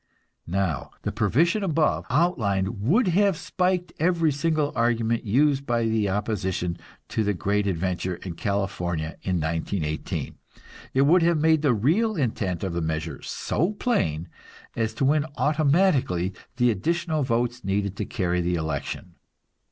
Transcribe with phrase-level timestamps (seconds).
[0.47, 6.79] Now, the provision above outlined would have spiked every single argument used by the opposition
[7.09, 10.39] to the "Great Adventure" in California in 1918;
[10.95, 14.27] it would have made the real intent of the measure so plain
[14.75, 19.13] as to win automatically the additional votes needed to carry the election.